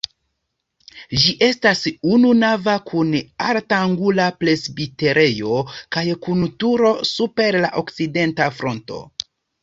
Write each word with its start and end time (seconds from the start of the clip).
Ĝi 1.23 1.33
estas 1.47 1.81
ununava 2.13 2.73
kun 2.91 3.11
ortangula 3.49 4.25
presbiterejo 4.43 5.59
kaj 5.97 6.05
kun 6.23 6.41
turo 6.63 6.95
super 7.11 7.59
la 7.67 7.71
okcidenta 7.83 8.49
fronto. 8.61 8.99